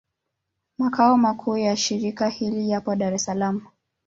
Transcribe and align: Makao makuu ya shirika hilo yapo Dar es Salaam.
Makao 0.77 1.17
makuu 1.17 1.57
ya 1.57 1.77
shirika 1.77 2.27
hilo 2.29 2.61
yapo 2.61 2.95
Dar 2.95 3.13
es 3.13 3.23
Salaam. 3.23 3.67